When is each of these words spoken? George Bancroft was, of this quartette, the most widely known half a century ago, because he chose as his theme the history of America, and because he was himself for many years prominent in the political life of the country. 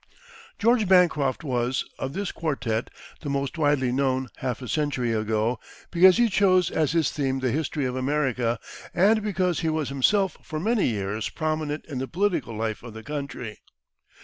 George 0.57 0.87
Bancroft 0.89 1.43
was, 1.43 1.85
of 1.99 2.13
this 2.13 2.31
quartette, 2.31 2.89
the 3.19 3.29
most 3.29 3.55
widely 3.59 3.91
known 3.91 4.29
half 4.37 4.59
a 4.63 4.67
century 4.67 5.13
ago, 5.13 5.59
because 5.91 6.17
he 6.17 6.27
chose 6.27 6.71
as 6.71 6.93
his 6.93 7.11
theme 7.11 7.37
the 7.37 7.51
history 7.51 7.85
of 7.85 7.95
America, 7.95 8.57
and 8.95 9.21
because 9.21 9.59
he 9.59 9.69
was 9.69 9.89
himself 9.89 10.37
for 10.41 10.59
many 10.59 10.87
years 10.87 11.29
prominent 11.29 11.85
in 11.85 11.99
the 11.99 12.07
political 12.07 12.57
life 12.57 12.81
of 12.81 12.95
the 12.95 13.03
country. 13.03 13.59